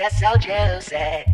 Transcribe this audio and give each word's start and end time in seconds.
just 0.00 0.18
so 0.20 0.34
juicy. 0.38 1.26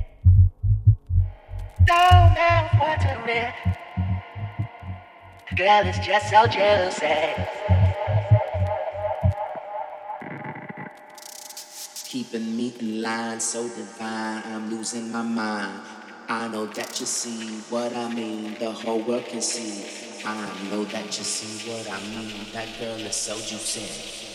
Keeping 12.07 12.57
me 12.57 12.75
in 12.81 13.03
line, 13.03 13.39
so 13.39 13.69
divine, 13.69 14.43
I'm 14.47 14.69
losing 14.71 15.13
my 15.13 15.23
mind. 15.23 15.83
I 16.29 16.49
know 16.49 16.67
that 16.67 16.99
you 16.99 17.07
see 17.07 17.61
what 17.71 17.95
I 17.95 18.13
mean, 18.13 18.57
the 18.59 18.73
whole 18.73 19.01
world 19.01 19.27
can 19.27 19.41
see. 19.43 20.25
I 20.27 20.51
know 20.71 20.83
that 20.87 21.07
you 21.07 21.25
see 21.25 21.71
what 21.71 21.89
I 21.89 22.01
mean. 22.09 22.47
That 22.53 22.69
girl 22.81 22.99
is 22.99 23.15
so 23.15 23.35
juicy, 23.37 23.87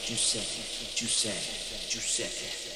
juicy, 0.06 0.40
juicy, 0.96 1.90
juicy, 1.90 2.61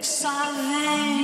Salvation. 0.00 1.17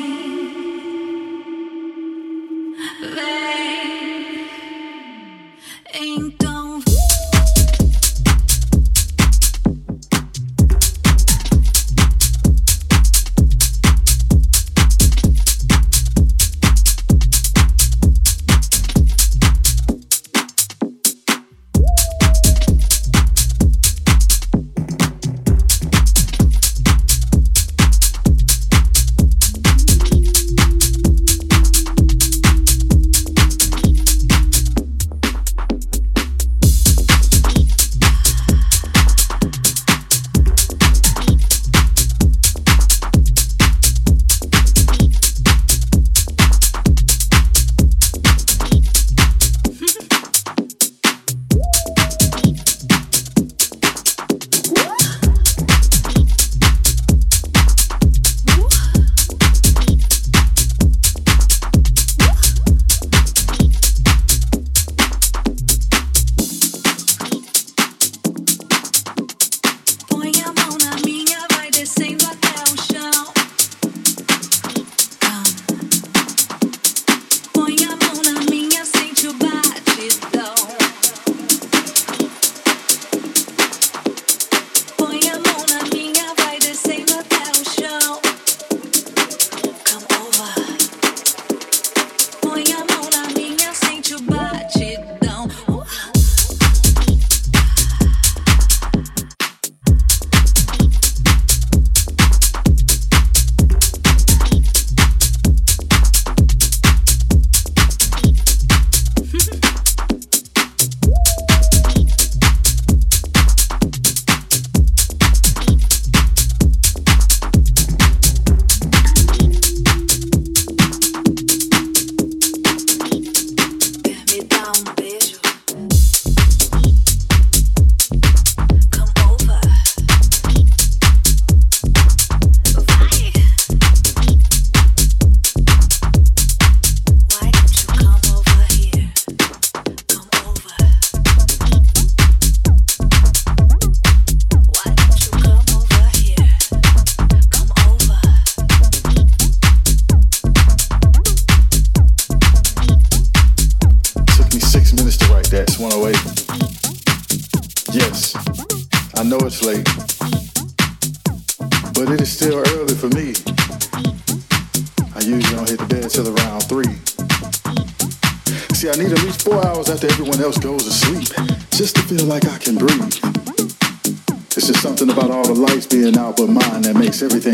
Everything 177.23 177.54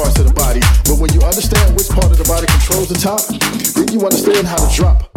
parts 0.00 0.18
of 0.18 0.26
the 0.26 0.32
body. 0.32 0.60
But 0.88 0.98
when 0.98 1.12
you 1.12 1.20
understand 1.20 1.76
which 1.76 1.88
part 1.88 2.06
of 2.06 2.16
the 2.16 2.24
body 2.24 2.46
controls 2.46 2.88
the 2.88 2.96
top, 2.96 3.20
then 3.76 3.92
you 3.92 4.00
understand 4.00 4.46
how 4.46 4.56
to 4.56 4.74
drop 4.74 5.09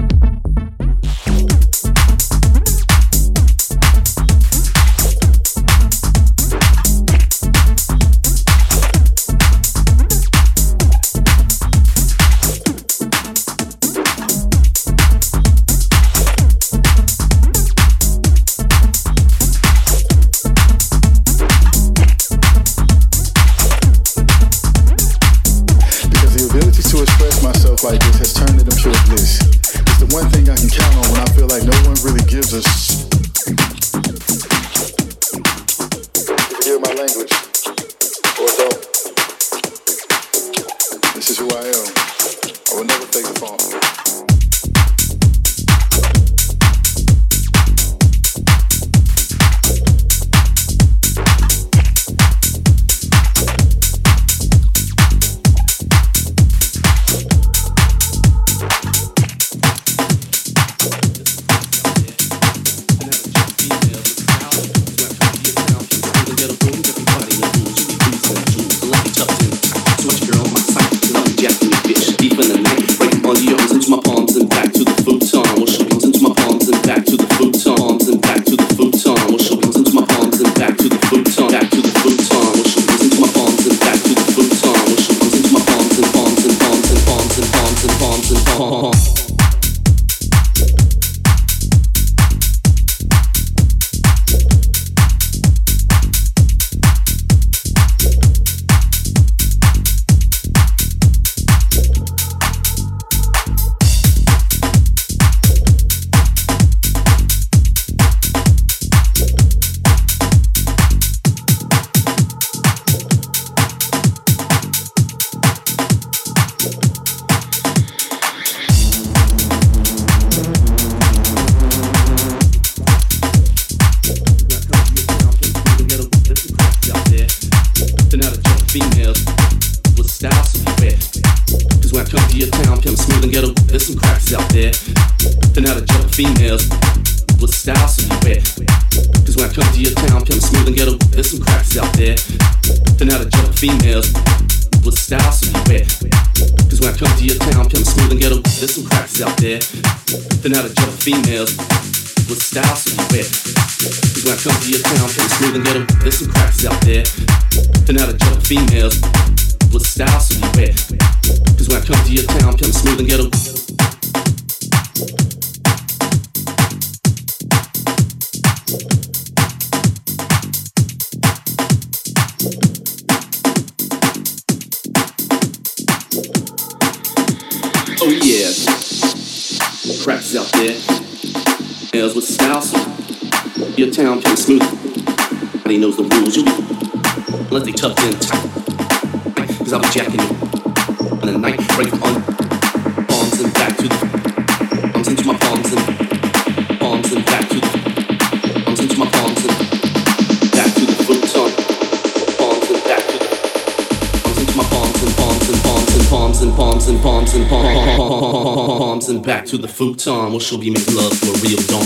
Fruit 209.84 210.08
well 210.08 210.40
she'll 210.40 210.58
be 210.58 210.70
making 210.70 210.96
love 210.96 211.12
to 211.12 211.28
a 211.28 211.34
real 211.42 211.60
dawn. 211.68 211.84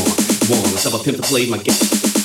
One, 0.52 0.62
let's 0.70 0.84
have 0.84 0.94
a 0.94 1.04
pimp 1.04 1.18
to 1.18 1.24
play 1.24 1.50
my 1.50 1.58
game. 1.58 2.17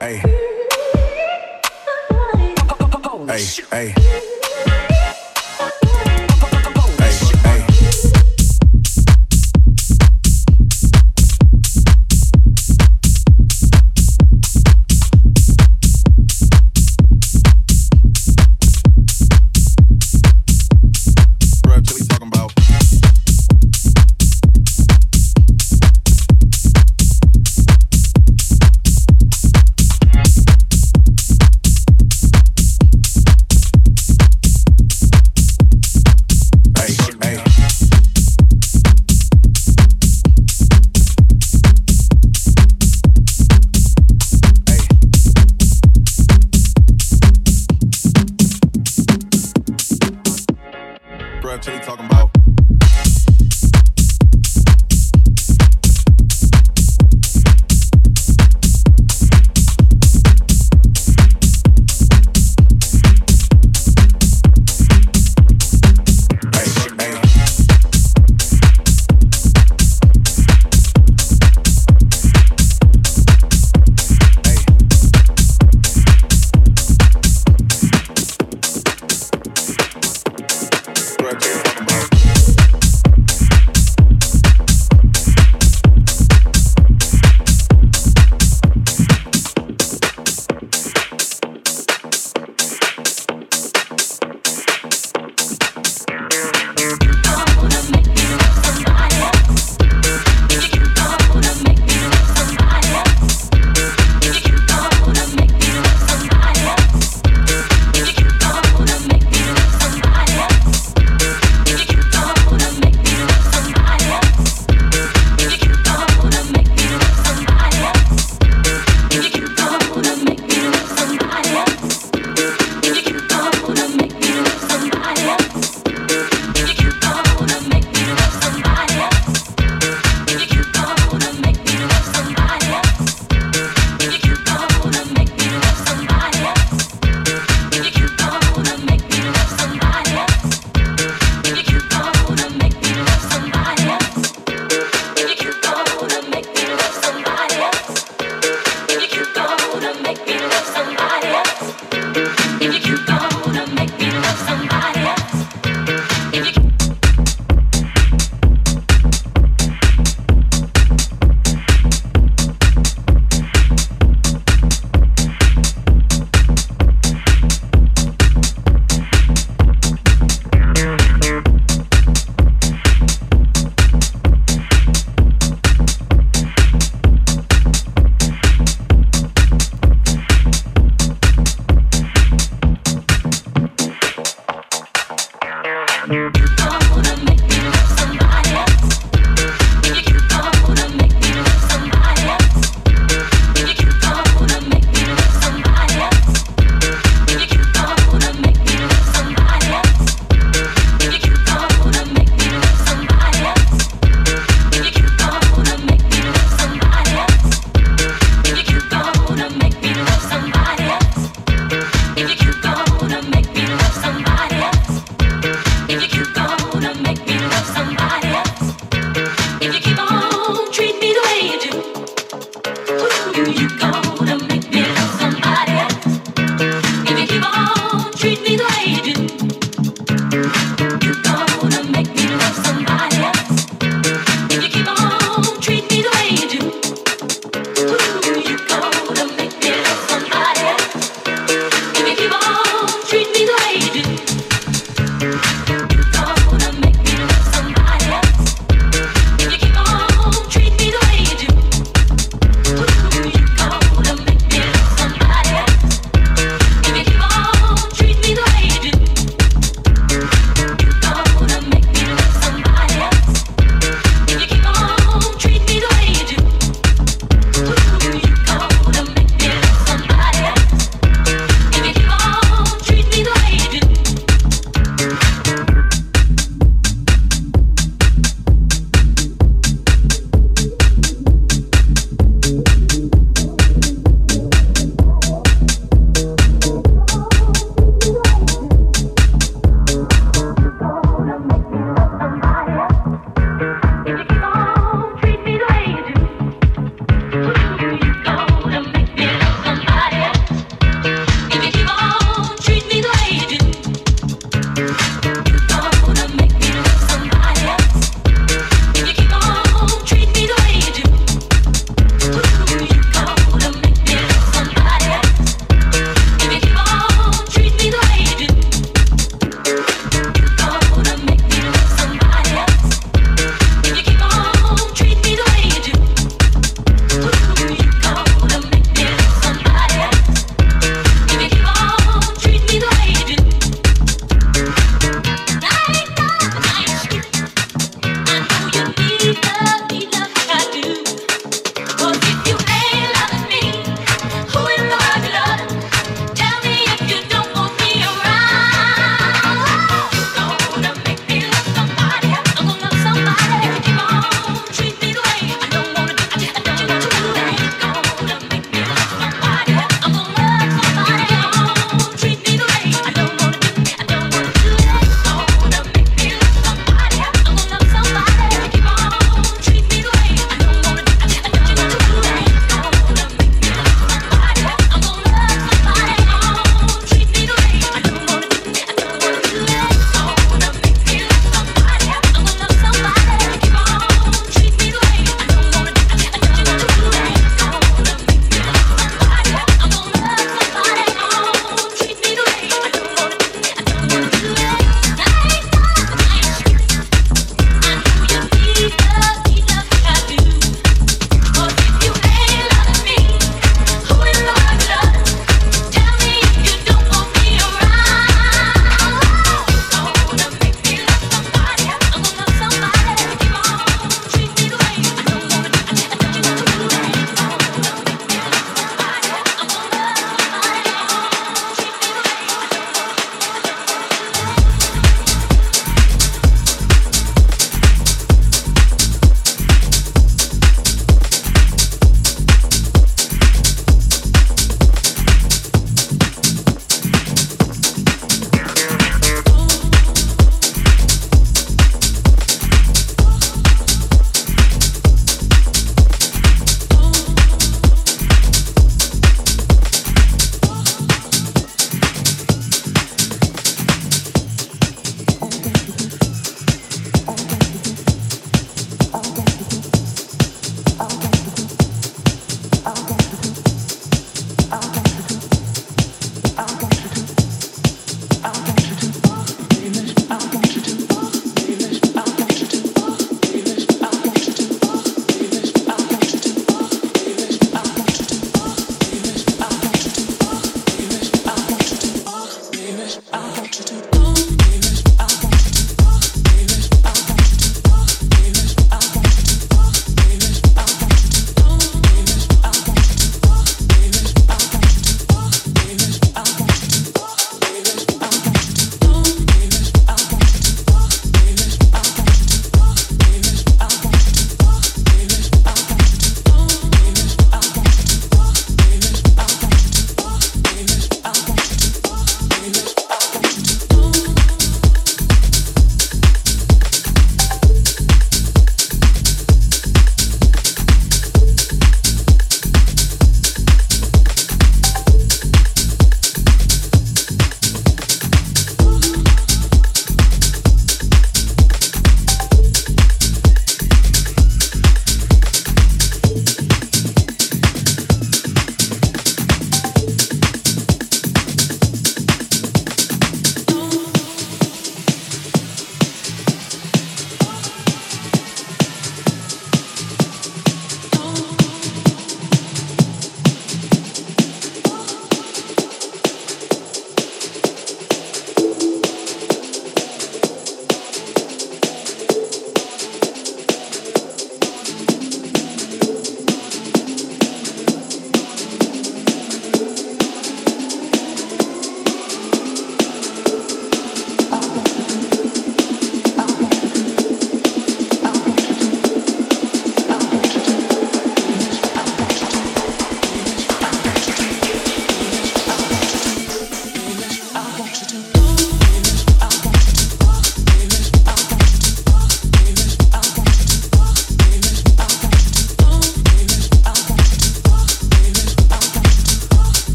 Hey. 0.00 0.20
Hey, 3.26 3.92
hey. 3.94 4.35